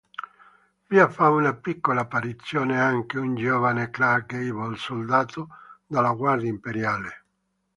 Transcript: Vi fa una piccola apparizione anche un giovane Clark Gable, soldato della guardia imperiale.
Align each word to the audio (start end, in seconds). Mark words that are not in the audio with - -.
Vi 0.91 0.99
fa 1.15 1.29
una 1.29 1.53
piccola 1.53 2.01
apparizione 2.01 2.79
anche 2.81 3.19
un 3.19 3.35
giovane 3.35 3.91
Clark 3.91 4.35
Gable, 4.35 4.75
soldato 4.75 5.47
della 5.85 6.13
guardia 6.13 6.49
imperiale. 6.49 7.23